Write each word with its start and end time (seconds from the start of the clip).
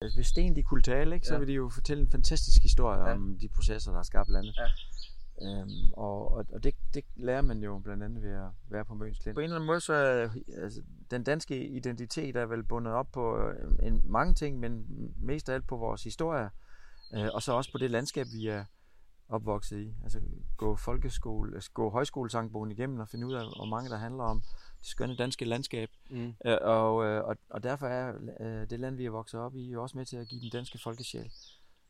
Hvis 0.00 0.26
sten 0.26 0.56
de 0.56 0.62
kunne 0.62 0.82
tale, 0.82 1.14
ikke, 1.14 1.26
så 1.26 1.34
Ja. 1.34 1.38
vil 1.38 1.48
de 1.48 1.52
jo 1.52 1.68
fortælle 1.68 2.02
en 2.02 2.10
fantastisk 2.10 2.62
historie 2.62 3.00
ja. 3.00 3.12
om 3.12 3.38
de 3.38 3.48
processer, 3.48 3.90
der 3.90 3.98
har 3.98 4.02
skabt 4.02 4.28
landet. 4.30 4.56
Ja. 4.56 4.66
Øhm, 5.42 5.92
og 5.92 6.32
og, 6.32 6.44
og 6.52 6.64
det, 6.64 6.74
det 6.94 7.04
lærer 7.16 7.42
man 7.42 7.58
jo 7.62 7.78
blandt 7.78 8.02
andet 8.02 8.22
ved 8.22 8.30
at 8.30 8.50
være 8.70 8.84
på 8.84 8.94
Møns 8.94 9.18
Klint. 9.18 9.34
På 9.34 9.40
en 9.40 9.44
eller 9.44 9.56
anden 9.56 9.66
måde, 9.66 9.80
så 9.80 9.92
er 9.92 10.28
altså, 10.62 10.82
den 11.10 11.24
danske 11.24 11.68
identitet 11.68 12.36
er 12.36 12.46
vel 12.46 12.64
bundet 12.64 12.92
op 12.92 13.06
på 13.12 13.38
øh, 13.38 13.72
en, 13.82 14.00
mange 14.04 14.34
ting, 14.34 14.58
men 14.60 14.86
mest 15.16 15.48
af 15.48 15.54
alt 15.54 15.66
på 15.66 15.76
vores 15.76 16.04
historie, 16.04 16.50
øh, 17.14 17.28
og 17.34 17.42
så 17.42 17.52
også 17.52 17.72
på 17.72 17.78
det 17.78 17.90
landskab, 17.90 18.26
vi 18.32 18.46
er 18.48 18.64
opvokset 19.28 19.78
i. 19.80 19.94
Altså 20.02 20.20
gå 20.56 20.76
folkeskole, 20.76 21.54
altså, 21.54 21.70
gå 21.70 21.90
højskolesangbogen 21.90 22.70
igennem 22.70 23.00
og 23.00 23.08
finde 23.08 23.26
ud 23.26 23.34
af, 23.34 23.44
hvor 23.44 23.64
mange 23.64 23.90
der 23.90 23.96
handler 23.96 24.24
om 24.24 24.42
det 24.78 24.86
skønne 24.86 25.16
danske 25.16 25.44
landskab. 25.44 25.88
Mm. 26.10 26.34
Øh, 26.44 26.58
og, 26.62 27.04
øh, 27.04 27.24
og, 27.24 27.36
og 27.50 27.62
derfor 27.62 27.86
er 27.86 28.12
øh, 28.40 28.70
det 28.70 28.80
land, 28.80 28.96
vi 28.96 29.04
er 29.04 29.10
vokset 29.10 29.40
op 29.40 29.56
i, 29.56 29.70
jo 29.70 29.82
også 29.82 29.96
med 29.96 30.04
til 30.06 30.16
at 30.16 30.28
give 30.28 30.40
den 30.40 30.50
danske 30.50 30.78
folkesjæl. 30.82 31.30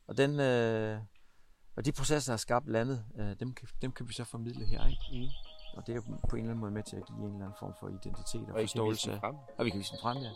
Og, 0.07 0.17
den, 0.17 0.39
øh, 0.39 0.99
og 1.75 1.85
de 1.85 1.91
processer, 1.91 2.31
der 2.31 2.33
har 2.33 2.37
skabt 2.37 2.69
landet, 2.69 3.05
øh, 3.19 3.35
dem, 3.39 3.53
kan, 3.53 3.67
dem 3.81 3.91
kan 3.91 4.07
vi 4.07 4.13
så 4.13 4.23
formidle 4.23 4.65
her. 4.65 4.87
Ikke? 4.87 5.01
Mm. 5.13 5.29
Og 5.77 5.87
det 5.87 5.95
er 5.95 6.01
på 6.29 6.35
en 6.35 6.41
eller 6.41 6.49
anden 6.49 6.59
måde 6.59 6.71
med 6.71 6.83
til 6.83 6.95
at 6.95 7.05
give 7.05 7.19
en 7.19 7.25
eller 7.25 7.45
anden 7.45 7.57
form 7.59 7.73
for 7.79 7.87
identitet 7.87 8.41
og, 8.41 8.49
Og 8.49 8.55
kan 8.55 8.63
forståelse. 8.63 9.21
Og 9.57 9.65
vi 9.65 9.69
kan 9.69 9.79
vise 9.79 9.91
den 9.91 9.99
frem, 10.01 10.17
ja. 10.17 10.29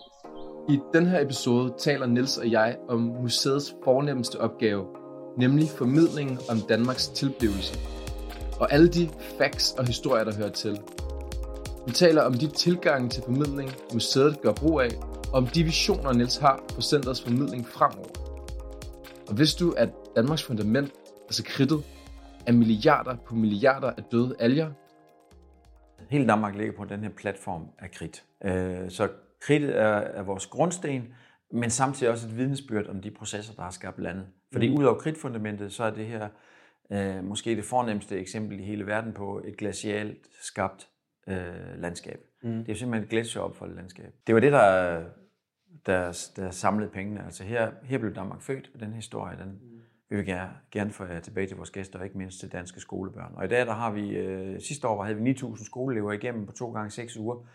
I 0.74 0.80
den 0.94 1.05
her 1.05 1.20
episode 1.20 1.74
taler 1.80 2.05
Nils 2.05 2.38
og 2.38 2.52
jeg 2.52 2.77
om 2.90 2.99
museets 2.99 3.76
fornemmeste 3.84 4.41
opgave, 4.41 5.02
nemlig 5.38 5.70
formidlingen 5.70 6.38
om 6.50 6.58
Danmarks 6.70 7.08
tilblivelse. 7.08 7.80
Og 8.60 8.74
alle 8.74 8.88
de 8.88 9.10
facts 9.38 9.72
og 9.72 9.88
historier, 9.88 10.24
der 10.24 10.36
hører 10.36 10.50
til. 10.50 10.80
Vi 11.88 11.91
taler 11.91 12.22
om 12.22 12.34
de 12.34 12.48
tilgange 12.48 13.10
til 13.10 13.24
formidling, 13.24 13.72
museet 13.94 14.41
gør 14.41 14.54
brug 14.54 14.82
af, 14.82 14.90
og 15.27 15.34
om 15.34 15.48
de 15.48 15.64
visioner, 15.64 16.14
Niels 16.14 16.38
har 16.38 16.64
for 16.74 16.82
centrets 16.82 17.22
formidling 17.22 17.68
fremover. 17.68 18.10
Og 19.30 19.38
vidste 19.38 19.66
du, 19.66 19.72
at 19.72 19.90
Danmarks 20.16 20.44
fundament, 20.44 20.91
altså 21.24 21.44
kridtet, 21.44 21.84
er 22.48 22.52
milliarder 22.52 23.16
på 23.26 23.35
milliarder 23.35 23.88
af 23.88 24.04
døde 24.12 24.35
alger, 24.40 24.70
Hele 26.10 26.27
Danmark 26.27 26.55
ligger 26.55 26.74
på 26.77 26.85
den 26.85 27.00
her 27.00 27.10
platform 27.10 27.68
af 27.79 27.91
kridt. 27.91 28.24
Øh, 28.46 28.90
så 28.90 29.10
kridtet 29.41 29.79
er, 29.79 29.98
er 29.98 30.24
vores 30.24 30.46
grundsten, 30.46 31.13
men 31.52 31.70
samtidig 31.70 32.12
også 32.12 32.27
et 32.27 32.38
vidnesbyrd 32.38 32.88
om 32.88 33.02
de 33.02 33.12
processer, 33.12 33.54
der 33.54 33.62
har 33.62 33.72
skabt 33.72 34.00
landet. 34.00 34.26
Fordi 34.54 34.70
mm. 34.70 34.76
ud 34.77 34.84
over 34.84 34.99
kridtfundamentet, 34.99 35.73
så 35.73 35.84
er 35.84 35.91
det 35.91 36.05
her 36.05 36.29
øh, 36.91 37.23
måske 37.23 37.55
det 37.55 37.65
fornemmeste 37.65 38.20
eksempel 38.20 38.60
i 38.60 38.63
hele 38.63 38.87
verden 38.87 39.13
på 39.13 39.41
et 39.45 39.57
glacialt 39.57 40.27
skabt 40.41 40.90
øh, 41.27 41.37
landskab. 41.77 42.20
Mm. 42.43 42.49
Det 42.49 42.70
er 42.70 42.73
jo 42.73 42.77
simpelthen 42.77 43.04
et 43.04 43.10
gletsjeropfoldet 43.10 43.76
landskab. 43.76 44.13
Det 44.27 44.35
var 44.35 44.41
det, 44.41 44.51
der, 44.51 45.04
der, 45.85 46.29
der 46.35 46.51
samlede 46.51 46.90
pengene. 46.90 47.26
Altså 47.26 47.43
her, 47.43 47.71
her 47.84 47.98
blev 47.98 48.15
Danmark 48.15 48.41
født, 48.41 48.71
og 48.73 48.79
den 48.79 48.93
historie, 48.93 49.37
den 49.37 49.60
vil 50.10 50.20
vi 50.20 50.32
gerne, 50.32 50.51
gerne 50.71 50.91
få 50.91 51.05
jer 51.05 51.20
tilbage 51.20 51.48
til 51.48 51.57
vores 51.57 51.71
gæster, 51.71 51.99
og 51.99 52.05
ikke 52.05 52.17
mindst 52.17 52.40
til 52.40 52.51
danske 52.51 52.79
skolebørn. 52.79 53.34
Og 53.35 53.45
i 53.45 53.48
dag 53.48 53.65
der 53.65 53.73
har 53.73 53.91
vi, 53.91 54.10
øh, 54.10 54.62
sidste 54.62 54.88
år 54.88 55.04
havde 55.04 55.17
vi 55.17 55.32
9.000 55.32 55.65
skoleelever 55.65 56.12
igennem 56.12 56.45
på 56.45 56.51
to 56.51 56.71
gange 56.71 56.90
seks 56.90 57.17
uger. 57.17 57.48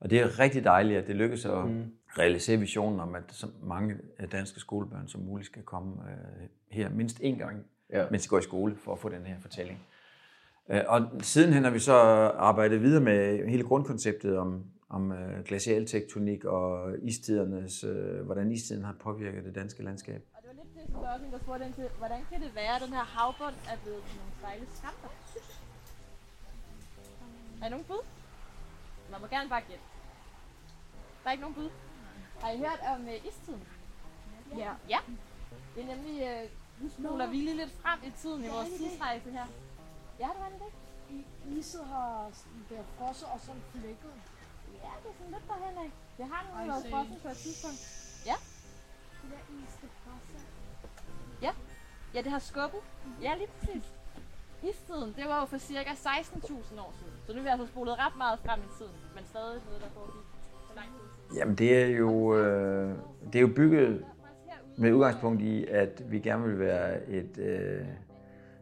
Og 0.00 0.10
det 0.10 0.20
er 0.20 0.38
rigtig 0.38 0.64
dejligt, 0.64 0.98
at 0.98 1.06
det 1.06 1.16
lykkes 1.16 1.44
at 1.44 1.64
mm. 1.68 1.84
realisere 2.18 2.56
visionen 2.56 3.00
om, 3.00 3.14
at 3.14 3.22
så 3.28 3.46
mange 3.62 3.96
øh, 4.20 4.32
danske 4.32 4.60
skolebørn 4.60 5.08
som 5.08 5.20
muligt 5.20 5.46
skal 5.46 5.62
komme 5.62 5.94
øh, 6.10 6.48
her 6.70 6.88
mindst 6.88 7.20
én 7.20 7.38
gang, 7.38 7.66
Ja. 7.92 8.06
mens 8.10 8.22
de 8.22 8.28
går 8.28 8.38
i 8.38 8.42
skole, 8.42 8.76
for 8.76 8.92
at 8.92 8.98
få 8.98 9.08
den 9.08 9.26
her 9.26 9.40
fortælling. 9.40 9.78
Øh, 10.70 10.80
Og 10.86 11.10
sidenhen 11.22 11.64
har 11.64 11.70
vi 11.70 11.78
så 11.78 11.94
arbejdet 12.50 12.82
videre 12.82 13.00
med 13.00 13.48
hele 13.48 13.62
grundkonceptet 13.62 14.38
om, 14.38 14.64
om 14.88 15.12
øh, 15.12 15.44
glacialtektonik 15.44 16.44
og 16.44 16.94
istidernes, 17.02 17.84
øh, 17.84 18.20
hvordan 18.24 18.52
istiden 18.52 18.84
har 18.84 18.96
påvirket 19.00 19.44
det 19.44 19.54
danske 19.54 19.82
landskab. 19.82 20.22
Og 20.34 20.42
det 20.42 20.48
var 20.48 20.54
lidt 20.64 20.74
det, 20.74 21.22
som 21.22 21.30
der 21.32 21.38
spurgte 21.38 21.64
ind 21.66 21.74
til, 21.74 21.84
hvordan 21.98 22.20
kan 22.32 22.40
det 22.40 22.54
være, 22.54 22.76
at 22.76 22.82
den 22.86 22.92
her 22.92 23.04
havbund 23.16 23.54
er 23.72 23.76
blevet 23.82 24.02
til 24.08 24.16
nogle 24.18 24.32
stejle 24.40 24.66
skamper? 24.74 25.08
Er 27.64 27.68
nogen 27.68 27.84
bud? 27.88 28.19
Man 29.10 29.20
må 29.20 29.26
gerne 29.26 29.48
bare 29.48 29.60
gætte. 29.60 29.84
Der 31.22 31.28
er 31.28 31.32
ikke 31.32 31.40
nogen 31.40 31.54
bud. 31.54 31.70
Har 32.40 32.50
I 32.50 32.58
hørt 32.58 32.80
om 32.94 33.08
øh, 33.08 33.26
istiden? 33.28 33.68
Ja. 34.56 34.72
Ja. 34.88 34.98
Det 35.74 35.82
er 35.82 35.86
nemlig, 35.86 36.22
øh, 36.22 36.50
nu 36.80 36.90
spoler 36.90 37.26
vi 37.26 37.36
lige 37.36 37.56
lidt 37.56 37.72
frem 37.82 38.00
i 38.04 38.10
tiden 38.10 38.44
i 38.44 38.48
vores 38.48 38.68
tidsrejse 38.68 39.30
her. 39.30 39.46
Ja, 40.20 40.28
det 40.34 40.40
var 40.40 40.48
det 40.48 40.60
ikke? 40.66 41.58
Iset 41.58 41.84
har 41.86 42.30
sådan 42.32 42.66
der 42.70 42.82
frosset 42.98 43.28
og 43.28 43.40
sådan 43.40 43.62
flækket. 43.72 44.12
Ja, 44.74 44.90
det 45.02 45.10
er 45.10 45.14
sådan 45.18 45.32
lidt 45.32 45.48
derhen 45.48 45.78
af. 45.78 45.90
Det 46.18 46.26
har 46.28 46.46
nu 46.50 46.54
Ej, 46.60 46.66
været 46.66 46.82
se. 46.82 46.90
frossen 46.90 47.16
på 47.22 47.28
et 47.28 47.36
tidspunkt. 47.36 47.80
Ja. 48.26 48.34
Det 49.22 49.30
der 49.30 49.64
is, 49.64 49.72
det 49.82 49.90
presser. 50.04 50.46
Ja, 52.14 52.22
det 52.22 52.32
har 52.32 52.38
skubbet. 52.38 52.80
Ja, 53.22 53.34
lige 53.34 53.46
præcis. 53.46 53.84
Istiden, 54.68 55.14
det 55.16 55.24
var 55.28 55.40
jo 55.40 55.46
for 55.46 55.58
cirka 55.58 55.90
16.000 55.90 56.80
år 56.80 56.92
siden. 56.98 57.12
Så 57.26 57.32
nu 57.32 57.38
er 57.38 57.42
vi 57.42 57.48
altså 57.48 57.66
spolet 57.66 57.94
ret 57.98 58.16
meget 58.18 58.38
frem 58.44 58.60
i 58.60 58.70
tiden, 58.78 58.96
men 59.14 59.24
stadig 59.24 59.60
noget, 59.66 59.80
der 59.82 59.90
foregik 59.94 60.26
så 60.68 60.72
lang 60.76 60.88
tid 60.88 61.04
siden. 61.24 61.38
Jamen 61.38 61.54
det 61.54 61.82
er 61.82 61.86
jo, 61.86 62.36
øh, 62.36 62.94
det 63.26 63.34
er 63.34 63.40
jo 63.40 63.52
bygget 63.56 64.04
med 64.76 64.92
udgangspunkt 64.92 65.42
i, 65.42 65.66
at 65.66 66.02
vi 66.10 66.18
gerne 66.18 66.44
vil 66.44 66.58
være 66.58 67.08
et 67.08 67.38
øh, 67.38 67.86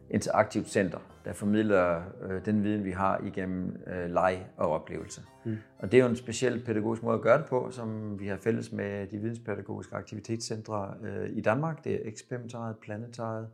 interaktivt 0.09 0.69
center, 0.69 0.99
der 1.25 1.33
formidler 1.33 2.03
øh, 2.21 2.45
den 2.45 2.63
viden, 2.63 2.85
vi 2.85 2.91
har 2.91 3.21
igennem 3.25 3.81
øh, 3.87 4.09
leg 4.09 4.45
og 4.57 4.69
oplevelse. 4.69 5.21
Mm. 5.45 5.57
Og 5.79 5.91
det 5.91 5.99
er 5.99 6.03
jo 6.03 6.09
en 6.09 6.15
speciel 6.15 6.63
pædagogisk 6.65 7.03
måde 7.03 7.15
at 7.15 7.21
gøre 7.21 7.37
det 7.37 7.45
på, 7.45 7.67
som 7.71 8.19
vi 8.19 8.27
har 8.27 8.37
fælles 8.37 8.71
med 8.71 9.07
de 9.07 9.17
videnspædagogiske 9.17 9.95
aktivitetscentre 9.95 10.93
øh, 11.03 11.29
i 11.29 11.41
Danmark. 11.41 11.83
Det 11.83 11.93
er 11.93 11.99
Experimentariet, 12.09 12.77
Planetariet, 12.77 13.47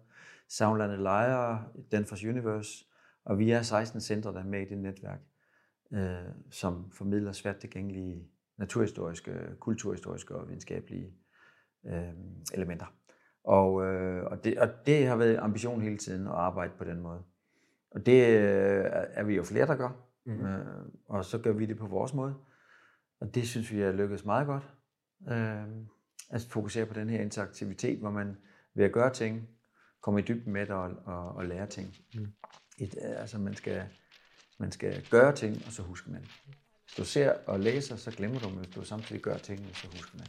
Soundlandet 0.50 1.00
Lejre, 1.00 1.63
Danfoss 1.91 2.23
Universe, 2.23 2.85
og 3.25 3.39
vi 3.39 3.51
er 3.51 3.61
16 3.61 4.01
centre, 4.01 4.33
der 4.33 4.39
er 4.39 4.44
med 4.44 4.61
i 4.61 4.69
det 4.69 4.78
netværk, 4.78 5.19
øh, 5.94 6.16
som 6.51 6.91
formidler 6.91 7.31
svært 7.31 7.57
tilgængelige 7.57 8.28
naturhistoriske, 8.57 9.34
kulturhistoriske 9.59 10.35
og 10.35 10.47
videnskabelige 10.47 11.13
øh, 11.85 12.13
elementer. 12.53 12.85
Og, 13.44 13.85
øh, 13.85 14.25
og, 14.25 14.44
det, 14.44 14.59
og 14.59 14.67
det 14.85 15.07
har 15.07 15.16
været 15.16 15.38
ambitionen 15.38 15.81
hele 15.81 15.97
tiden 15.97 16.28
at 16.28 16.34
arbejde 16.34 16.73
på 16.78 16.84
den 16.84 17.00
måde. 17.00 17.23
Og 17.91 18.05
det 18.05 18.28
øh, 18.28 18.85
er 18.89 19.23
vi 19.23 19.35
jo 19.35 19.44
flere, 19.44 19.67
der 19.67 19.75
gør. 19.75 20.05
Mm. 20.25 20.45
Øh, 20.45 20.85
og 21.07 21.25
så 21.25 21.38
gør 21.38 21.51
vi 21.51 21.66
det 21.66 21.78
på 21.78 21.88
vores 21.88 22.13
måde. 22.13 22.35
Og 23.19 23.35
det 23.35 23.47
synes 23.47 23.72
vi 23.72 23.81
er 23.81 23.91
lykkedes 23.91 24.25
meget 24.25 24.47
godt. 24.47 24.73
Øh, 25.29 25.85
at 26.29 26.47
fokusere 26.50 26.85
på 26.85 26.94
den 26.94 27.09
her 27.09 27.22
interaktivitet, 27.22 28.00
hvor 28.00 28.11
man 28.11 28.38
ved 28.73 28.85
at 28.85 28.91
gøre 28.91 29.13
ting, 29.13 29.50
kommer 30.05 30.19
i 30.19 30.23
dybden 30.23 30.53
med 30.53 30.61
det 30.61 30.75
og, 30.75 30.91
og, 31.05 31.35
og 31.35 31.45
lære 31.45 31.67
ting. 31.67 31.95
Mm. 32.13 32.33
Et, 32.77 32.95
øh, 33.01 33.21
altså 33.21 33.38
man 33.38 33.55
skal, 33.55 33.83
man 34.57 34.71
skal 34.71 35.07
gøre 35.09 35.35
ting, 35.35 35.63
og 35.66 35.71
så 35.71 35.81
husker 35.81 36.11
man. 36.11 36.25
Hvis 36.83 36.95
du 36.97 37.05
ser 37.05 37.33
og 37.47 37.59
læser, 37.59 37.95
så 37.95 38.11
glemmer 38.11 38.39
du, 38.39 38.49
men 38.49 38.57
hvis 38.57 38.75
du 38.75 38.85
samtidig 38.85 39.21
gør 39.21 39.38
tingene, 39.38 39.73
så 39.73 39.88
husker 39.88 40.17
man. 40.17 40.27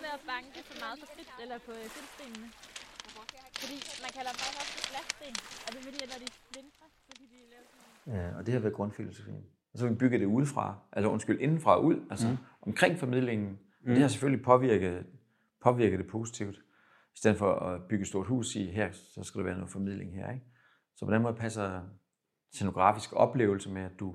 Med 0.00 0.08
at 0.08 0.26
banke 0.26 0.62
for 0.68 0.76
meget 0.84 0.98
på 1.00 1.06
kridt, 1.14 1.28
eller 1.42 1.58
på 1.58 1.72
øh, 1.72 1.86
kridtstenene. 1.94 2.50
Fordi 3.60 3.76
man 4.04 4.12
kalder 4.16 4.32
dem 4.32 4.42
også 4.60 4.72
for 4.76 4.84
glassten. 4.92 5.34
Er 5.66 5.70
det 5.74 5.80
fordi, 5.88 5.98
at 6.04 6.08
når 6.12 6.18
de 6.24 6.28
flintrer, 6.50 6.88
så 7.06 7.12
kan 7.18 7.26
de 7.32 7.38
Ja, 8.10 8.36
og 8.38 8.46
det 8.46 8.54
har 8.54 8.60
været 8.60 8.74
grundfilosofien. 8.74 9.44
Og 9.72 9.78
så 9.78 9.84
har 9.84 9.92
vi 9.92 9.98
bygget 9.98 10.20
det 10.20 10.26
udefra, 10.26 10.78
altså 10.92 11.10
undskyld, 11.10 11.40
indenfra 11.40 11.76
og 11.76 11.84
ud, 11.84 11.96
altså 12.10 12.28
mm. 12.28 12.36
omkring 12.62 12.98
formidlingen. 12.98 13.48
Mm. 13.48 13.92
Det 13.92 13.98
har 13.98 14.08
selvfølgelig 14.08 14.44
påvirket, 14.44 15.06
påvirket 15.62 15.98
det 15.98 16.06
positivt. 16.06 16.56
I 17.14 17.18
stedet 17.18 17.36
for 17.36 17.52
at 17.52 17.82
bygge 17.82 18.02
et 18.02 18.08
stort 18.08 18.26
hus 18.26 18.46
og 18.46 18.52
sige, 18.52 18.70
her 18.70 18.88
så 18.92 19.22
skal 19.22 19.38
der 19.38 19.44
være 19.44 19.54
noget 19.54 19.70
formidling 19.70 20.14
her. 20.14 20.30
Ikke? 20.30 20.44
Så 20.96 21.06
på 21.06 21.12
den 21.12 21.22
måde 21.22 21.34
passer 21.34 21.80
scenografisk 22.52 23.12
oplevelse 23.12 23.70
med, 23.70 23.82
at 23.82 24.00
du 24.00 24.14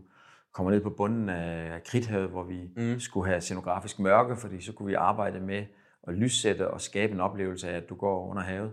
kommer 0.53 0.71
ned 0.71 0.81
på 0.81 0.89
bunden 0.89 1.29
af 1.29 1.83
kridthavet, 1.83 2.29
hvor 2.29 2.43
vi 2.43 2.69
mm. 2.77 2.99
skulle 2.99 3.29
have 3.29 3.41
scenografisk 3.41 3.99
mørke, 3.99 4.35
fordi 4.35 4.61
så 4.61 4.73
kunne 4.73 4.87
vi 4.87 4.93
arbejde 4.93 5.39
med 5.39 5.65
at 6.03 6.13
lyssætte 6.13 6.71
og 6.71 6.81
skabe 6.81 7.13
en 7.13 7.19
oplevelse 7.19 7.69
af, 7.69 7.77
at 7.77 7.89
du 7.89 7.95
går 7.95 8.29
under 8.29 8.43
havet, 8.43 8.71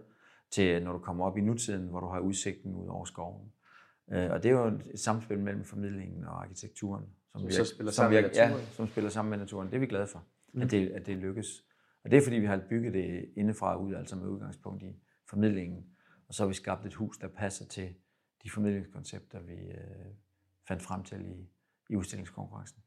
til 0.51 0.85
når 0.85 0.93
du 0.93 0.99
kommer 0.99 1.25
op 1.25 1.39
i 1.39 1.41
nutiden, 1.41 1.89
hvor 1.89 2.01
du 2.01 2.09
har 2.09 2.21
udsigten 2.21 2.75
ud 2.75 2.89
over 2.89 3.05
skoven. 3.05 3.53
Øh, 4.11 4.31
Og 4.31 4.43
det 4.43 4.49
er 4.51 4.53
jo 4.53 4.67
et 4.67 5.01
samspil 5.01 5.39
mellem 5.39 5.65
formidlingen 5.65 6.25
og 6.25 6.43
arkitekturen, 6.43 7.05
som, 7.33 7.41
Som 7.41 7.49
vi 7.49 7.53
så 7.53 7.61
er- 7.61 7.65
spiller 7.65 7.93
som 7.93 8.11
vi 8.11 8.15
med 8.15 8.23
naturen. 8.23 8.51
Ja, 8.51 8.65
som 8.73 8.87
spiller 8.89 9.11
sammen 9.11 9.31
med 9.31 9.39
naturen. 9.39 9.69
Det 9.69 9.75
er 9.75 9.81
vi 9.81 9.87
glade 9.87 10.07
for, 10.07 10.27
mm. 10.55 10.63
at, 10.63 10.71
det, 10.71 10.89
at 10.89 11.07
det 11.07 11.17
lykkes. 11.17 11.65
Og 12.05 12.11
det 12.11 12.17
er 12.19 12.23
fordi, 12.23 12.37
vi 12.37 12.47
har 12.47 12.61
bygget 12.69 12.93
det 12.95 13.33
indefra 13.37 13.77
og 13.77 13.83
ud, 13.85 13.95
altså 13.95 14.17
med 14.17 14.29
udgangspunkt 14.29 14.83
i 14.83 14.97
formidlingen. 15.31 15.87
Og 16.29 16.35
så 16.35 16.43
har 16.43 16.49
vi 16.49 16.55
skabt 16.55 16.87
et 16.87 16.95
hus, 16.95 17.19
der 17.19 17.29
passer 17.29 17.67
til 17.67 17.95
de 18.45 18.51
formidlingskoncepter, 18.51 19.41
vi 19.41 19.53
øh, 19.55 20.15
fandt 20.69 20.83
frem 20.83 21.03
til 21.03 21.21
i, 21.27 21.51
i 21.91 21.97
udstillingskonkurrencen. 21.97 22.83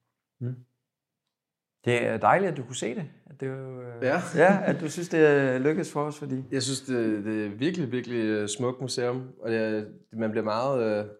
Det 1.85 2.03
er 2.05 2.17
dejligt, 2.17 2.51
at 2.51 2.57
du 2.57 2.63
kunne 2.63 2.75
se 2.75 2.95
det. 2.95 3.09
At 3.25 3.39
det 3.39 3.47
jo, 3.47 3.81
øh, 3.81 4.03
Ja. 4.03 4.19
ja, 4.43 4.59
at 4.65 4.81
du 4.81 4.89
synes, 4.89 5.09
det 5.09 5.19
er 5.27 5.57
lykkedes 5.57 5.91
for 5.91 6.03
os, 6.03 6.19
fordi... 6.19 6.43
Jeg 6.51 6.63
synes, 6.63 6.81
det, 6.81 7.25
det 7.25 7.45
er 7.45 7.49
virkelig, 7.49 7.91
virkelig 7.91 8.17
øh, 8.25 8.47
smukt 8.47 8.81
museum, 8.81 9.29
og 9.39 9.51
det, 9.51 9.93
man 10.13 10.31
bliver 10.31 10.43
meget 10.43 10.99
øh, 10.99 11.11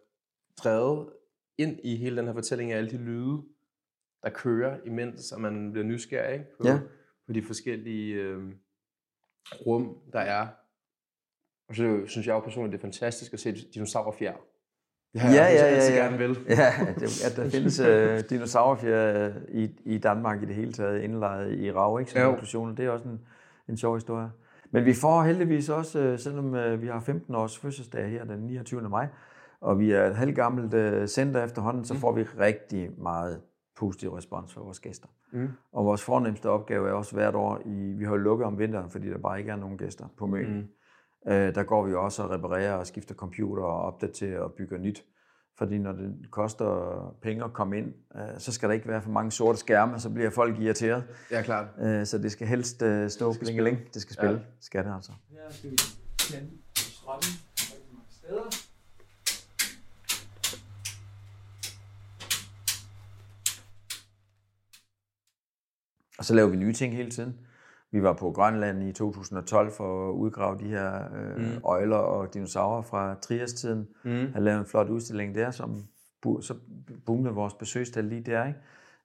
drevet 0.64 1.10
ind 1.58 1.80
i 1.84 1.96
hele 1.96 2.18
den 2.18 2.26
her 2.26 2.34
fortælling 2.34 2.72
af 2.72 2.78
alle 2.78 2.90
de 2.90 2.98
lyde, 2.98 3.44
der 4.24 4.30
kører 4.30 4.78
imens, 4.86 5.32
og 5.32 5.42
man 5.42 5.72
bliver 5.72 5.86
nysgerrig 5.86 6.34
ikke? 6.34 6.46
På, 6.58 6.68
Ja. 6.68 6.80
på 7.28 7.34
de 7.34 7.44
forskellige 7.44 8.16
øh, 8.16 8.44
rum, 9.66 9.98
der 10.14 10.20
er. 10.20 10.48
Og 11.70 11.76
så 11.76 12.04
synes 12.06 12.28
jeg 12.28 12.34
jo 12.34 12.40
personligt, 12.40 12.72
det 12.72 12.78
er 12.78 12.82
fantastisk 12.82 13.34
at 13.34 13.40
se 13.40 13.52
dinosaurfjer. 13.74 14.34
Det 15.16 15.24
har 15.24 15.34
Ja, 15.34 15.44
jeg 15.44 15.54
ja, 15.54 15.64
altid 15.66 15.90
ja, 15.90 15.96
ja. 15.98 16.04
gerne 16.04 16.18
vil. 16.18 16.38
Ja, 16.50 16.74
at, 16.88 16.96
det- 16.96 17.26
at 17.26 17.36
der 17.36 17.50
findes 17.50 17.80
øh, 17.80 18.20
dinosaurfjer 18.30 19.32
i, 19.50 19.72
i 19.86 19.98
Danmark 19.98 20.44
i 20.44 20.46
det 20.46 20.56
hele 20.56 20.74
taget, 20.74 21.02
indlejet 21.02 21.60
i 21.60 21.72
RAV, 21.72 22.00
ikke? 22.00 22.12
Som 22.12 22.22
Jo. 22.22 22.30
inklusion. 22.32 22.78
Det 22.78 22.86
er 22.86 22.90
også 22.90 23.06
en, 23.08 23.22
en 23.70 23.78
sjov 23.78 23.96
historie. 23.96 24.30
Men 24.72 24.86
vi 24.86 24.94
får 24.94 25.24
heldigvis 25.24 25.70
også, 25.70 26.00
øh, 26.00 26.20
selvom 26.20 26.56
øh, 26.56 26.82
vi 26.82 26.88
har 26.88 27.00
15 27.00 27.36
års 27.36 27.58
fødselsdag 27.58 28.10
her 28.10 28.26
den 28.26 28.40
29. 28.40 28.90
maj, 28.90 29.08
og 29.62 29.80
vi 29.80 29.92
er 29.92 30.06
et 30.06 30.16
halvgammelt 30.16 30.74
øh, 30.74 31.08
center 31.08 31.44
efterhånden, 31.44 31.86
så 31.86 31.94
får 31.96 32.12
vi 32.12 32.24
rigtig 32.24 32.90
meget 32.98 33.40
positiv 33.78 34.14
respons 34.14 34.54
fra 34.54 34.62
vores 34.62 34.80
gæster. 34.80 35.08
Mm. 35.32 35.48
Og 35.74 35.86
vores 35.86 36.04
fornemmeste 36.04 36.50
opgave 36.50 36.90
er 36.90 36.94
også 36.94 37.16
hvert 37.16 37.36
år, 37.36 37.62
i, 37.66 37.94
vi 37.98 38.06
har 38.06 38.16
lukket 38.16 38.46
om 38.48 38.60
vinteren, 38.60 38.90
fordi 38.90 39.10
der 39.10 39.18
bare 39.18 39.40
ikke 39.40 39.52
er 39.52 39.56
nogen 39.56 39.78
gæster 39.78 40.06
på 40.18 40.26
Møn. 40.26 40.56
Mm. 40.58 40.64
Øh, 41.28 41.56
der 41.56 41.64
går 41.64 41.86
vi 41.86 41.94
også 41.94 42.24
og 42.24 42.30
reparerer 42.30 42.74
og 42.74 42.88
skifter 42.88 43.16
computer 43.16 43.64
og 43.64 43.82
opdaterer 43.82 44.40
og 44.40 44.54
bygger 44.54 44.78
nyt. 44.78 45.04
Fordi 45.58 45.78
når 45.78 45.92
det 45.92 46.32
koster 46.32 47.16
penge 47.22 47.44
at 47.44 47.54
komme 47.54 47.78
ind, 47.78 47.94
øh, 48.16 48.40
så 48.40 48.52
skal 48.52 48.70
der 48.70 48.74
ikke 48.74 48.88
være 48.88 49.02
for 49.02 49.10
mange 49.10 49.32
sorte 49.32 49.60
skærme, 49.60 50.00
så 50.00 50.10
bliver 50.10 50.30
folk 50.30 50.60
irriteret. 50.60 51.04
Ja, 51.32 51.42
klart. 51.42 51.68
Øh, 51.80 52.06
så 52.06 52.18
det 52.18 52.32
skal 52.32 52.48
helst 52.48 52.82
øh, 52.82 53.10
stå 53.10 53.34
blingeling. 53.40 53.78
Det 53.94 54.02
skal 54.02 54.14
spille. 54.14 54.36
Ja. 54.36 54.46
Skal 54.62 54.86
det 54.86 54.94
altså. 54.96 55.12
Her 55.30 55.52
skal 55.52 55.72
vi 55.72 55.78
tænde 56.18 56.52
strømmen 56.76 57.24
rigtig 57.58 57.94
mange 57.94 58.12
steder. 58.12 58.66
Og 66.18 66.26
så 66.26 66.34
laver 66.34 66.50
vi 66.50 66.56
nye 66.56 66.74
ting 66.74 66.96
hele 66.96 67.12
tiden. 67.12 67.40
Vi 67.96 68.04
var 68.04 68.14
på 68.14 68.32
Grønland 68.32 68.84
i 68.84 68.92
2012 68.92 69.72
for 69.72 70.10
at 70.10 70.14
udgrave 70.14 70.58
de 70.60 70.68
her 70.68 71.04
øh, 71.16 71.38
Mm. 71.38 71.62
øjler 71.64 71.96
og 71.98 72.34
dinosaurer 72.34 72.82
fra 72.82 73.16
Trias-tiden. 73.16 73.88
Mm. 74.04 74.34
har 74.34 74.40
lavet 74.40 74.60
en 74.60 74.66
flot 74.66 74.90
udstilling 74.90 75.36
der, 75.36 75.52
som 75.52 75.80
så 76.42 76.56
boomede 77.06 77.34
vores 77.34 77.54
besøgstal 77.54 78.06
lige 78.06 78.22
der. 78.22 78.46
Ikke? 78.46 78.60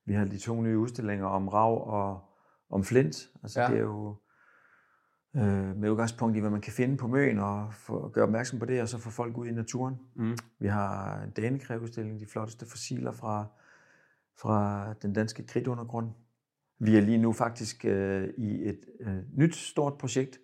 Vi 0.07 0.13
har 0.15 0.25
de 0.25 0.39
to 0.39 0.63
nye 0.63 0.79
udstillinger 0.79 1.27
om 1.27 1.49
rav 1.49 1.89
og 1.89 2.21
om 2.71 2.85
flint. 2.85 3.17
Altså 3.43 3.61
Ja. 3.61 3.67
det 3.67 3.77
er 3.77 3.81
jo 3.81 4.15
øh, 5.37 5.77
med 5.77 5.91
udgangspunkt 5.91 6.37
i, 6.37 6.41
hvad 6.41 6.51
man 6.51 6.61
kan 6.61 6.73
finde 6.73 6.97
på 6.97 7.07
Møn, 7.07 7.39
og 7.39 7.75
få, 7.75 8.09
gøre 8.09 8.25
opmærksom 8.25 8.59
på 8.59 8.65
det, 8.65 8.83
og 8.83 8.89
så 8.89 8.99
få 8.99 9.11
folk 9.11 9.37
ud 9.37 9.47
i 9.47 9.53
naturen. 9.53 9.95
Mm. 10.17 10.37
Vi 10.59 10.69
har 10.69 11.21
en 11.23 11.31
danekræudstilling, 11.31 12.21
de 12.21 12.27
flotteste 12.27 12.67
fossiler 12.67 13.13
fra, 13.13 13.45
fra 14.41 14.85
den 15.03 15.13
danske 15.13 15.47
kridtundergrund. 15.47 16.09
Vi 16.83 16.97
er 16.97 17.01
lige 17.01 17.19
nu 17.19 17.33
faktisk 17.33 17.85
øh, 17.85 18.29
i 18.37 18.69
et 18.69 18.81
øh, 19.01 19.17
nyt 19.37 19.55
stort 19.57 19.95
projekt 19.99 20.39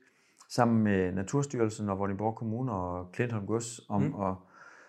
sammen 0.50 0.82
med 0.84 1.12
Naturstyrelsen 1.12 1.88
og 1.88 1.98
Vordingborg 1.98 2.34
Kommune 2.34 2.72
og 2.72 3.12
Klintholm 3.12 3.46
Gods 3.46 3.80
om 3.88 4.02
Mm. 4.02 4.20
at 4.20 4.34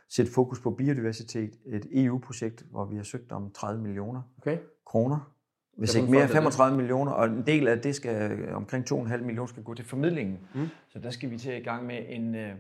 sætte 0.10 0.32
fokus 0.32 0.60
på 0.62 0.72
biodiversitet. 0.72 1.56
Et 1.66 1.88
EU-projekt, 1.92 2.66
hvor 2.72 2.86
vi 2.86 2.96
har 2.96 3.04
søgt 3.04 3.32
om 3.32 3.52
30 3.52 3.82
millioner 3.82 4.22
Okay. 4.38 4.58
kroner. 4.86 5.34
Hvis 5.78 5.96
ikke 5.96 6.12
mere, 6.12 6.20
fond 6.20 6.24
er 6.24 6.28
det? 6.28 6.34
35 6.36 6.78
millioner, 6.78 7.12
og 7.12 7.26
en 7.26 7.44
del 7.48 7.68
af 7.68 7.80
det 7.82 7.96
skal, 7.96 8.48
omkring 8.54 8.86
2,5 8.92 9.18
millioner, 9.18 9.46
skal 9.46 9.64
gå 9.64 9.74
til 9.74 9.86
formidlingen. 9.86 10.40
Mm. 10.56 10.68
Så 10.90 11.00
der 11.00 11.10
skal 11.10 11.32
vi 11.32 11.38
til 11.38 11.54
i 11.54 11.60
gang 11.60 11.86
med 11.86 12.06
en 12.10 12.36
øh, 12.36 12.54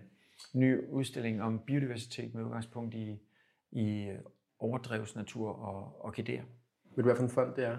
ny 0.53 0.89
udstilling 0.91 1.41
om 1.41 1.59
biodiversitet 1.59 2.33
med 2.35 2.43
udgangspunkt 2.43 2.93
i, 2.95 3.19
i 3.71 4.07
overdrevsnatur 4.59 5.49
og 5.49 6.05
orkideer. 6.05 6.41
Ved 6.95 7.03
du, 7.03 7.07
hvad 7.07 7.15
for 7.15 7.23
en 7.23 7.29
fond 7.29 7.53
det 7.55 7.65
er? 7.65 7.77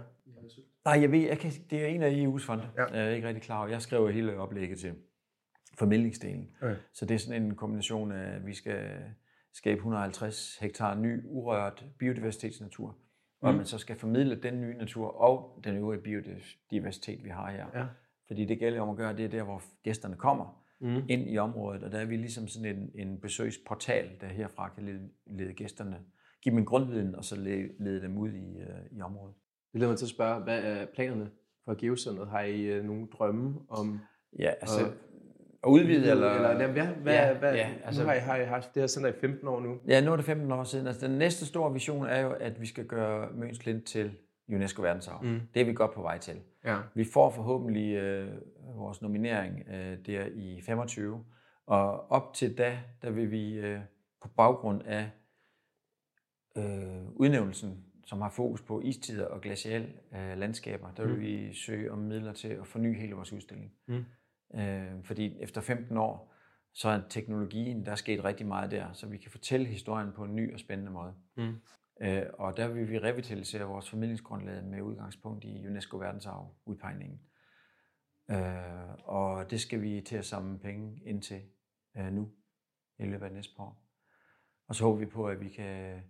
Nej, 0.88 1.00
jeg 1.02 1.12
ved, 1.12 1.18
jeg 1.28 1.38
kan, 1.38 1.52
det 1.70 1.82
er 1.82 1.86
en 1.86 2.02
af 2.02 2.10
EU's 2.26 2.46
fonde. 2.46 2.68
Ja. 2.76 2.84
Jeg 2.84 3.06
er 3.06 3.10
ikke 3.10 3.26
rigtig 3.28 3.42
klar 3.42 3.58
over. 3.58 3.68
Jeg 3.68 3.82
skrev 3.82 4.08
hele 4.12 4.36
oplægget 4.36 4.78
til 4.78 4.94
formidlingsdelen. 5.78 6.48
Okay. 6.62 6.76
Så 6.92 7.04
det 7.06 7.14
er 7.14 7.18
sådan 7.18 7.42
en 7.42 7.54
kombination 7.56 8.12
af, 8.12 8.34
at 8.36 8.46
vi 8.46 8.54
skal 8.54 8.90
skabe 9.54 9.76
150 9.78 10.56
hektar 10.60 10.94
ny 10.94 11.20
urørt 11.24 11.84
biodiversitetsnatur, 11.98 12.96
og 13.40 13.48
at 13.48 13.54
Mm. 13.54 13.56
man 13.56 13.66
så 13.66 13.78
skal 13.78 13.96
formidle 13.96 14.42
den 14.42 14.60
nye 14.60 14.76
natur 14.76 15.06
og 15.20 15.60
den 15.64 15.76
øvrige 15.76 16.00
biodiversitet, 16.02 17.24
vi 17.24 17.28
har 17.28 17.50
her. 17.50 17.66
Ja. 17.74 17.86
Fordi 18.26 18.44
det 18.44 18.58
gælder 18.58 18.80
om 18.80 18.88
at 18.90 18.96
gøre 18.96 19.16
det 19.16 19.32
der, 19.32 19.42
hvor 19.42 19.62
gæsterne 19.82 20.16
kommer 20.16 20.64
Mm. 20.80 21.02
ind 21.08 21.30
i 21.30 21.38
området, 21.38 21.82
og 21.82 21.92
der 21.92 21.98
er 21.98 22.04
vi 22.04 22.16
ligesom 22.16 22.48
sådan 22.48 22.76
en, 22.78 22.90
en 22.94 23.20
besøgsportal, 23.20 24.10
der 24.20 24.26
herfra 24.26 24.68
kan 24.68 24.84
lede, 24.84 25.08
lede 25.26 25.52
gæsterne, 25.52 25.96
give 26.42 26.50
dem 26.50 26.58
en 26.58 26.64
grundviden, 26.64 27.14
og 27.14 27.24
så 27.24 27.36
lede, 27.36 27.68
lede 27.80 28.02
dem 28.02 28.18
ud 28.18 28.32
i, 28.32 28.58
øh, 28.58 28.98
i 28.98 29.00
området. 29.00 29.34
Det 29.72 29.80
leder 29.80 29.90
mig 29.90 29.98
til 29.98 30.04
at 30.06 30.10
spørge, 30.10 30.40
hvad 30.42 30.62
er 30.62 30.86
planerne 30.94 31.30
for 31.64 31.74
Geocenteret? 31.80 32.28
Har 32.28 32.40
I 32.42 32.60
øh, 32.62 32.84
nogle 32.84 33.06
drømme 33.18 33.54
om 33.68 34.00
Ja, 34.38 34.50
altså... 34.60 34.84
Og- 34.86 34.92
Og 35.62 35.70
udvide, 35.72 36.10
eller... 36.10 36.30
eller 36.34 36.50
jamen, 36.50 36.72
hvad, 36.72 36.86
hvad, 36.86 37.12
Ja, 37.14 37.38
hvad, 37.38 37.54
ja, 37.54 37.70
altså, 37.84 38.02
nu 38.02 38.08
har 38.08 38.14
I, 38.14 38.18
har 38.18 38.36
I 38.36 38.44
haft 38.44 38.74
det 38.74 38.82
her 38.82 38.86
center 38.86 39.10
i 39.10 39.12
15 39.20 39.48
år 39.48 39.60
nu. 39.60 39.76
Ja, 39.88 40.00
nu 40.00 40.12
er 40.12 40.16
det 40.16 40.24
15 40.24 40.52
år 40.52 40.64
siden. 40.64 40.86
Altså, 40.86 41.06
den 41.08 41.18
næste 41.18 41.46
store 41.46 41.72
vision 41.72 42.06
er 42.06 42.20
jo, 42.20 42.30
at 42.32 42.60
vi 42.60 42.66
skal 42.66 42.86
gøre 42.86 43.28
Møns 43.32 43.58
Klint 43.58 43.84
til 43.84 44.12
UNESCO 44.48 44.82
verdensarv. 44.82 45.24
Mm. 45.24 45.40
Det 45.54 45.62
er 45.62 45.66
vi 45.66 45.72
godt 45.72 45.92
på 45.94 46.02
vej 46.02 46.18
til. 46.18 46.34
Ja. 46.64 46.76
Vi 46.94 47.04
får 47.04 47.30
forhåbentlig 47.30 47.94
øh, 47.94 48.28
vores 48.76 49.02
nominering 49.02 49.68
øh, 49.68 49.98
der 50.06 50.26
i 50.34 50.60
25, 50.66 51.24
og 51.66 52.10
op 52.10 52.34
til 52.34 52.58
da, 52.58 52.78
der 53.02 53.10
vil 53.10 53.30
vi 53.30 53.52
øh, 53.52 53.80
på 54.22 54.28
baggrund 54.36 54.82
af 54.86 55.10
øh, 56.56 57.08
udnævnelsen, 57.16 57.84
som 58.08 58.20
har 58.20 58.30
fokus 58.30 58.62
på 58.62 58.80
istider 58.80 59.26
og 59.26 59.40
glaciale 59.40 59.92
øh, 60.14 60.38
landskaber, 60.38 60.92
der 60.92 61.04
vil 61.06 61.14
Mm. 61.14 61.20
vi 61.20 61.54
søge 61.54 61.92
om 61.92 61.98
midler 61.98 62.32
til 62.32 62.48
at 62.48 62.66
forny 62.66 62.96
hele 62.98 63.14
vores 63.14 63.32
udstilling. 63.32 63.72
Mm. 63.88 64.04
Øh, 64.60 65.04
fordi 65.04 65.38
efter 65.40 65.60
15 65.60 65.96
år, 65.96 66.34
så 66.74 66.88
er 66.88 67.00
teknologien, 67.10 67.84
der 67.86 67.90
er 67.92 67.96
sket 67.96 68.24
rigtig 68.24 68.46
meget 68.46 68.70
der, 68.70 68.92
så 68.92 69.06
vi 69.06 69.16
kan 69.16 69.30
fortælle 69.30 69.66
historien 69.66 70.12
på 70.12 70.24
en 70.24 70.36
ny 70.36 70.52
og 70.54 70.60
spændende 70.60 70.92
måde. 70.92 71.14
Mm. 71.36 71.54
Øh, 72.02 72.22
og 72.32 72.56
der 72.56 72.68
vil 72.68 72.90
vi 72.90 72.98
revitalisere 72.98 73.64
vores 73.64 73.90
formidlingsgrundlag 73.90 74.64
med 74.64 74.82
udgangspunkt 74.82 75.44
i 75.44 75.66
UNESCO 75.66 75.96
verdensarv 75.98 76.54
udpegningen. 76.66 77.20
Øh, 78.30 78.94
og 78.98 79.50
det 79.50 79.60
skal 79.60 79.82
vi 79.82 80.00
til 80.06 80.16
at 80.16 80.24
samle 80.24 80.58
penge 80.58 81.00
ind 81.04 81.22
til 81.22 81.40
øh, 81.96 82.12
nu, 82.12 82.30
i 82.98 83.04
løbet 83.04 83.26
af 83.26 83.32
næste 83.32 83.54
par 83.56 83.64
år. 83.64 83.84
Og 84.68 84.74
så 84.74 84.84
håber 84.84 84.98
vi 84.98 85.06
på, 85.06 85.26
at 85.28 85.40
vi 85.40 85.48
kan 85.48 86.02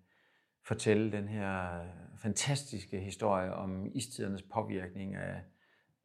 fortælle 0.69 1.13
den 1.13 1.29
her 1.29 1.81
fantastiske 2.17 3.01
historie 3.01 3.53
om 3.55 3.87
istidernes 3.95 4.43
påvirkning 4.43 5.15
af, 5.15 5.41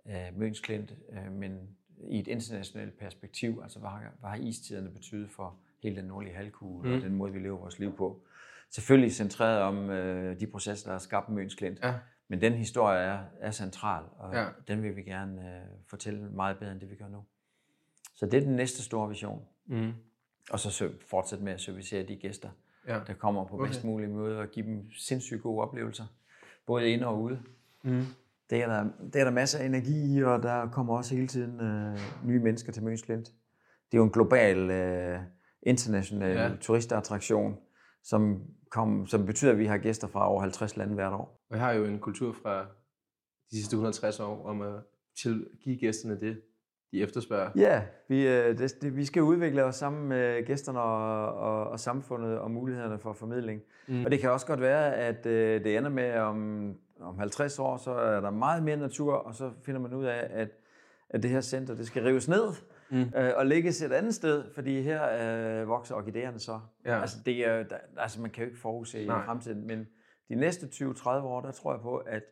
af 0.05 0.33
Møns 0.33 0.59
Klint, 0.59 0.93
øh, 1.11 1.31
men 1.31 1.77
i 2.09 2.19
et 2.19 2.27
internationalt 2.27 2.97
perspektiv, 2.97 3.59
altså 3.63 3.79
hvad 3.79 3.89
har, 3.89 4.13
hvad 4.19 4.29
har 4.29 4.37
istiderne 4.37 4.89
betydet 4.89 5.29
for 5.31 5.59
hele 5.83 5.95
den 5.95 6.05
nordlige 6.05 6.35
halvkugle 6.35 6.89
mm. 6.89 6.95
og 6.95 7.01
den 7.01 7.15
måde, 7.15 7.33
vi 7.33 7.39
lever 7.39 7.57
vores 7.57 7.79
liv 7.79 7.95
på. 7.97 8.23
Selvfølgelig 8.69 9.11
centreret 9.13 9.61
om 9.61 9.89
øh, 9.89 10.39
de 10.39 10.47
processer, 10.47 10.87
der 10.87 10.91
har 10.93 10.99
skabt 10.99 11.29
Møns 11.29 11.55
Klint, 11.55 11.79
Ja. 11.83 11.93
men 12.27 12.41
den 12.41 12.53
historie 12.53 12.99
er, 12.99 13.23
er 13.39 13.51
central, 13.51 14.03
og 14.17 14.33
Ja. 14.33 14.45
den 14.67 14.83
vil 14.83 14.95
vi 14.95 15.01
gerne 15.01 15.55
øh, 15.55 15.61
fortælle 15.89 16.29
meget 16.29 16.57
bedre, 16.59 16.71
end 16.71 16.79
det 16.81 16.89
vi 16.89 16.95
gør 16.95 17.07
nu. 17.07 17.23
Så 18.15 18.25
det 18.25 18.33
er 18.33 18.41
den 18.41 18.55
næste 18.55 18.83
store 18.83 19.09
vision. 19.09 19.45
Mm. 19.65 19.93
Og 20.51 20.59
så 20.59 20.89
fortsætte 21.09 21.43
med 21.43 21.53
at 21.53 21.61
servicere 21.61 22.03
de 22.03 22.15
gæster, 22.15 22.49
Ja. 22.87 22.99
der 23.07 23.13
kommer 23.13 23.45
på 23.45 23.55
Okay. 23.55 23.65
bedst 23.67 23.83
mulig 23.83 24.09
måde, 24.09 24.39
og 24.39 24.47
give 24.47 24.65
dem 24.65 24.91
sindssygt 24.91 25.41
gode 25.43 25.61
oplevelser, 25.61 26.03
både 26.65 26.89
inde 26.89 27.07
og 27.07 27.21
ude. 27.21 27.39
Mm. 27.83 28.01
Det 28.49 28.63
er, 28.63 28.67
der, 28.67 28.89
det 29.13 29.15
er 29.19 29.23
der 29.23 29.31
masser 29.31 29.59
af 29.59 29.65
energi 29.65 30.15
i, 30.17 30.23
og 30.23 30.43
der 30.43 30.69
kommer 30.69 30.97
også 30.97 31.15
hele 31.15 31.27
tiden 31.27 31.61
øh, 31.61 31.99
nye 32.25 32.39
mennesker 32.39 32.71
til 32.71 32.83
Møns 32.83 33.01
Klint. 33.01 33.25
Det 33.91 33.93
er 33.93 33.97
jo 33.97 34.03
en 34.03 34.09
global, 34.11 34.57
øh, 34.71 35.19
international 35.63 36.31
Ja. 36.37 36.51
turistattraktion, 36.61 37.57
som, 38.03 38.41
kom, 38.69 39.07
som 39.07 39.25
betyder, 39.25 39.51
at 39.51 39.57
vi 39.57 39.65
har 39.65 39.77
gæster 39.77 40.07
fra 40.07 40.29
over 40.29 40.41
50 40.41 40.77
lande 40.77 40.93
hvert 40.93 41.13
år. 41.13 41.45
Og 41.49 41.57
jeg 41.57 41.65
har 41.65 41.71
jo 41.71 41.85
en 41.85 41.99
kultur 41.99 42.33
fra 42.33 42.61
de 43.51 43.55
sidste 43.55 43.73
160 43.73 44.19
år 44.19 44.45
om 44.45 44.61
at 44.61 44.73
til, 45.21 45.47
give 45.63 45.77
gæsterne 45.77 46.19
det, 46.19 46.41
de 46.93 47.01
efterspørger. 47.01 47.49
Ja, 47.55 47.81
vi, 48.07 48.27
øh, 48.27 48.57
det, 48.57 48.81
det, 48.81 48.95
vi 48.95 49.05
skal 49.05 49.21
udvikle 49.21 49.63
os 49.63 49.75
sammen 49.75 50.07
med 50.09 50.45
gæsterne 50.45 50.79
og, 50.79 51.33
og, 51.35 51.69
og 51.69 51.79
samfundet 51.79 52.39
og 52.39 52.51
mulighederne 52.51 52.99
for 52.99 53.13
formidling. 53.13 53.61
Mm. 53.87 54.05
Og 54.05 54.11
det 54.11 54.19
kan 54.19 54.31
også 54.31 54.45
godt 54.45 54.61
være, 54.61 54.95
at 54.95 55.25
øh, 55.25 55.63
det 55.63 55.77
ender 55.77 55.89
med, 55.89 56.15
om, 56.15 56.73
om 56.99 57.19
50 57.19 57.59
år, 57.59 57.77
så 57.77 57.91
er 57.91 58.21
der 58.21 58.31
meget 58.31 58.63
mere 58.63 58.77
natur, 58.77 59.13
og 59.13 59.35
så 59.35 59.51
finder 59.65 59.81
man 59.81 59.93
ud 59.93 60.05
af, 60.05 60.27
at, 60.29 60.49
at 61.09 61.23
det 61.23 61.31
her 61.31 61.41
center 61.41 61.75
det 61.75 61.87
skal 61.87 62.03
rives 62.03 62.27
ned 62.27 62.43
Mm. 62.89 63.11
øh, 63.17 63.31
og 63.35 63.45
lægges 63.45 63.81
et 63.81 63.91
andet 63.91 64.15
sted, 64.15 64.43
fordi 64.55 64.81
her 64.81 65.01
øh, 65.61 65.67
vokser 65.67 65.95
orkidéerne 65.95 66.37
så. 66.37 66.59
Ja. 66.85 67.01
Altså, 67.01 67.17
det 67.25 67.47
er, 67.47 67.63
der, 67.63 67.77
altså, 67.97 68.21
man 68.21 68.29
kan 68.31 68.43
jo 68.43 68.49
ikke 68.49 68.59
forudse 68.59 69.05
Nej. 69.05 69.21
i 69.21 69.25
fremtiden, 69.25 69.67
men 69.67 69.87
de 70.29 70.35
næste 70.35 70.65
20-30 70.65 71.09
år, 71.09 71.41
der 71.41 71.51
tror 71.51 71.73
jeg 71.73 71.81
på, 71.81 71.97
at, 71.97 72.23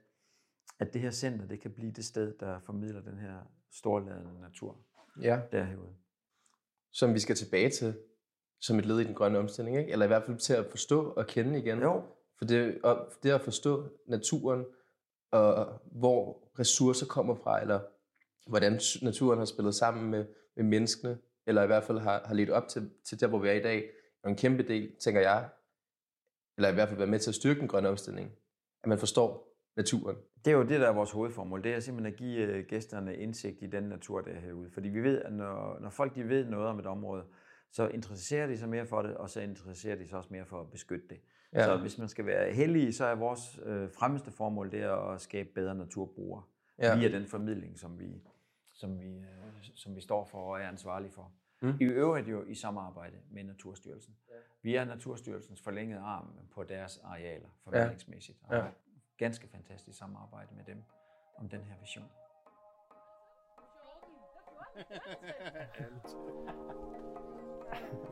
at 0.82 0.94
det 0.94 1.02
her 1.02 1.12
center, 1.12 1.48
det 1.48 1.60
kan 1.62 1.72
blive 1.72 1.92
det 1.92 2.06
sted, 2.06 2.34
der 2.40 2.60
formidler 2.66 3.02
den 3.02 3.18
her 3.20 3.40
storladende 3.72 4.42
natur 4.42 4.78
Ja. 5.22 5.42
derherude. 5.52 5.96
Som 6.92 7.14
vi 7.14 7.20
skal 7.20 7.36
tilbage 7.36 7.70
til 7.70 7.98
som 8.60 8.80
et 8.80 8.86
led 8.86 9.00
i 9.00 9.04
den 9.04 9.14
grønne 9.14 9.40
omstilling, 9.40 9.78
ikke? 9.78 9.92
Eller 9.92 10.06
i 10.06 10.08
hvert 10.08 10.24
fald 10.24 10.38
til 10.38 10.54
at 10.54 10.66
forstå 10.66 11.10
og 11.10 11.28
kende 11.28 11.60
igen. 11.60 11.80
Jo, 11.82 12.04
For 12.38 12.46
det, 12.46 12.82
og 12.84 13.14
det 13.24 13.32
at 13.32 13.42
forstå 13.42 13.90
naturen, 14.08 14.66
og 15.32 15.82
hvor 15.86 16.50
ressourcer 16.60 17.06
kommer 17.06 17.36
fra, 17.36 17.62
eller 17.62 17.80
hvordan 18.48 18.80
naturen 19.02 19.38
har 19.38 19.46
spillet 19.46 19.76
sammen 19.76 20.12
med, 20.12 20.26
med 20.56 20.64
menneskene, 20.64 21.20
eller 21.46 21.64
i 21.64 21.68
hvert 21.68 21.84
fald 21.84 21.98
har, 22.00 22.22
har 22.26 22.34
ledt 22.34 22.50
op 22.50 22.68
til, 22.68 22.92
til 23.06 23.20
der, 23.20 23.28
hvor 23.28 23.40
vi 23.40 23.48
er 23.48 23.54
i 23.54 23.62
dag, 23.62 23.90
er 24.24 24.30
en 24.30 24.36
kæmpe 24.36 24.64
del, 24.64 24.96
tænker 25.00 25.22
jeg, 25.22 25.50
eller 26.58 26.70
i 26.70 26.74
hvert 26.74 26.88
fald 26.88 26.98
være 26.98 27.08
med 27.08 27.20
til 27.20 27.32
at 27.32 27.36
styrke 27.36 27.60
den 27.60 27.68
grønne 27.68 27.90
omstilling, 27.90 28.32
at 28.84 28.90
man 28.90 29.00
forstår 29.00 29.51
naturen. 29.76 30.18
det 30.46 30.52
er 30.52 30.58
jo 30.58 30.64
det, 30.64 30.80
der 30.80 30.88
er 30.88 30.94
vores 30.94 31.12
hovedformål. 31.12 31.64
Det 31.64 31.74
er 31.74 31.80
simpelthen 31.80 32.14
at 32.14 32.20
give 32.20 32.38
øh, 32.42 32.66
gæsterne 32.66 33.18
indsigt 33.18 33.62
i 33.62 33.68
den 33.68 33.84
natur, 33.84 34.22
der 34.22 34.32
er 34.32 34.40
herude. 34.40 34.70
Fordi 34.72 34.90
vi 34.90 35.04
ved, 35.04 35.22
at 35.22 35.34
når, 35.34 35.80
når 35.80 35.90
folk 35.90 36.16
de 36.16 36.30
ved 36.30 36.46
noget 36.46 36.68
om 36.68 36.80
et 36.80 36.86
område, 36.86 37.24
så 37.72 37.88
interesserer 37.88 38.48
de 38.48 38.58
sig 38.58 38.70
mere 38.70 38.86
for 38.86 39.02
det, 39.02 39.18
og 39.18 39.30
så 39.30 39.42
interesserer 39.42 39.96
de 39.96 40.08
sig 40.08 40.18
også 40.18 40.30
mere 40.32 40.46
for 40.46 40.62
at 40.62 40.72
beskytte 40.72 41.08
det. 41.10 41.20
Ja. 41.54 41.60
Ja. 41.60 41.66
Så 41.66 41.78
hvis 41.78 41.98
man 41.98 42.08
skal 42.10 42.26
være 42.26 42.54
heldig, 42.54 42.96
så 42.96 43.06
er 43.06 43.16
vores 43.16 43.60
øh, 43.66 43.90
fremmeste 43.92 44.32
formål 44.32 44.72
det 44.72 44.82
er 44.82 44.94
at 44.94 45.22
skabe 45.22 45.50
bedre 45.56 45.76
naturbrugere. 45.76 46.44
Ja. 46.80 46.88
Ja. 46.88 47.00
Via 47.00 47.10
den 47.12 47.26
formidling, 47.28 47.80
som 47.80 48.00
vi, 48.00 48.24
som, 48.74 49.00
vi, 49.00 49.08
øh, 49.18 49.26
som 49.76 49.96
vi 49.96 50.02
står 50.02 50.26
for 50.26 50.38
og 50.38 50.62
er 50.62 50.68
ansvarlige 50.68 51.12
for. 51.12 51.32
Mm. 51.62 51.74
I 51.80 51.84
øvrigt 51.84 52.28
jo 52.28 52.44
i 52.44 52.56
samarbejde 52.56 53.18
med 53.32 53.44
Naturstyrelsen. 53.44 54.16
Ja. 54.30 54.36
Vi 54.62 54.76
er 54.76 54.86
Naturstyrelsens 54.86 55.62
forlængede 55.62 56.00
arm 56.00 56.28
på 56.52 56.64
deres 56.64 56.98
arealer, 57.04 57.48
forvaltningsmæssigt. 57.64 58.38
Og 58.44 58.56
Ja 58.56 58.64
ganske 59.18 59.48
fantastisk 59.48 59.98
samarbejde 59.98 60.56
med 60.56 60.64
dem 60.64 60.84
om 61.38 61.50
den 61.50 61.64
her 61.64 61.76
vision. 61.80 62.12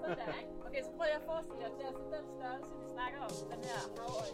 Sådan 0.03 0.35
ikke? 0.39 0.65
Okay, 0.67 0.81
så 0.83 0.91
prøver 0.91 1.11
jeg 1.13 1.19
at 1.21 1.27
forestille 1.31 1.61
jer, 1.63 1.71
det 1.77 1.85
er 1.85 1.95
den 2.15 2.25
størrelse, 2.35 2.71
vi 2.81 2.85
snakker 2.95 3.19
om, 3.27 3.31
den 3.53 3.61
her 3.69 3.79
havøj. 3.97 4.29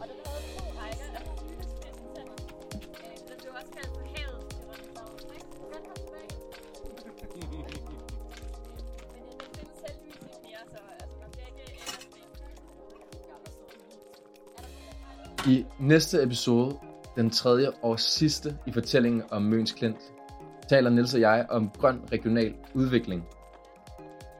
Og 0.00 0.04
den 0.10 0.18
havde 0.26 0.42
to 0.56 0.64
rækker 0.80 1.08
af 1.18 1.22
syrespidsentænder. 1.44 2.36
tænder. 2.98 3.26
den 3.28 3.36
blev 3.42 3.52
også 3.58 3.70
kaldt 3.78 3.92
for 3.98 4.04
havet 4.14 4.40
til 4.54 4.62
Rønneborg, 4.68 5.34
ikke? 5.38 5.50
Den 5.72 5.82
har 5.88 5.98
I 15.48 15.64
næste 15.78 16.22
episode, 16.22 16.76
den 17.16 17.30
tredje 17.30 17.70
og 17.82 18.00
sidste 18.00 18.56
i 18.66 18.72
fortællingen 18.72 19.22
om 19.30 19.42
Møns 19.42 19.72
Klint, 19.72 19.96
taler 20.68 20.90
Nils 20.90 21.14
og 21.14 21.20
jeg 21.20 21.46
om 21.50 21.70
grøn 21.78 22.00
regional 22.12 22.54
udvikling. 22.74 23.24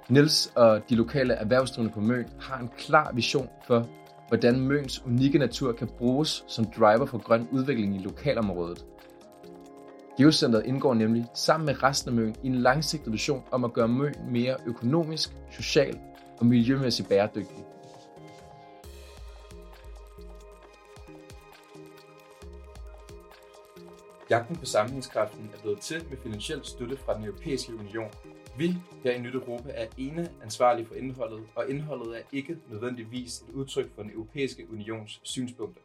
Nils 0.08 0.52
og 0.54 0.80
de 0.90 0.94
lokale 0.94 1.34
erhvervsdrivende 1.34 1.94
på 1.94 2.00
Møn 2.00 2.26
har 2.40 2.58
en 2.58 2.70
klar 2.78 3.12
vision 3.14 3.48
for, 3.66 3.88
hvordan 4.28 4.60
Møns 4.60 5.02
unikke 5.06 5.38
natur 5.38 5.72
kan 5.72 5.88
bruges 5.98 6.44
som 6.48 6.64
driver 6.64 7.06
for 7.06 7.18
grøn 7.18 7.48
udvikling 7.52 7.96
i 7.96 7.98
lokalområdet. 7.98 8.84
Geocenteret 10.18 10.66
indgår 10.66 10.94
nemlig 10.94 11.26
sammen 11.34 11.66
med 11.66 11.82
resten 11.82 12.08
af 12.08 12.14
Møn 12.14 12.34
i 12.42 12.46
en 12.46 12.54
langsigtet 12.54 13.12
vision 13.12 13.42
om 13.50 13.64
at 13.64 13.72
gøre 13.72 13.88
Møn 13.88 14.14
mere 14.30 14.56
økonomisk, 14.66 15.36
social 15.50 15.98
og 16.38 16.46
miljømæssigt 16.46 17.08
bæredygtig. 17.08 17.64
Jagten 24.30 24.56
på 24.56 24.64
sammenhængskraften 24.64 25.50
er 25.54 25.60
blevet 25.60 25.80
til 25.80 26.06
med 26.10 26.16
finansiel 26.16 26.64
støtte 26.64 26.96
fra 26.96 27.16
den 27.16 27.24
europæiske 27.24 27.74
union. 27.74 28.10
Vi 28.58 28.74
her 29.02 29.12
i 29.12 29.18
Nyt 29.18 29.34
Europa 29.34 29.70
er 29.74 29.86
ene 29.98 30.32
ansvarlige 30.42 30.86
for 30.86 30.94
indholdet, 30.94 31.46
og 31.54 31.70
indholdet 31.70 32.18
er 32.18 32.22
ikke 32.32 32.58
nødvendigvis 32.70 33.40
et 33.40 33.54
udtryk 33.54 33.94
for 33.94 34.02
den 34.02 34.10
europæiske 34.10 34.70
unions 34.70 35.20
synspunkter. 35.22 35.82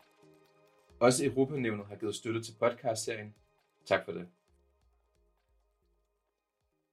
Også 0.99 1.25
Europanævnet 1.25 1.85
har 1.89 1.95
givet 1.95 2.15
støtte 2.15 2.43
til 2.43 2.53
podcastserien. 2.59 3.33
Tak 3.85 4.05
for 4.05 4.11
det. 4.11 4.27